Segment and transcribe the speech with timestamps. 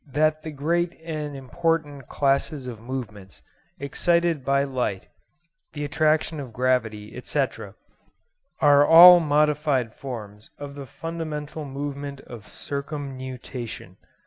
[0.11, 3.43] that the great and important classes of movements,
[3.79, 5.07] excited by light,
[5.73, 7.75] the attraction of gravity, etc.,
[8.61, 13.95] are all modified forms of the fundamental movement of circumnutation.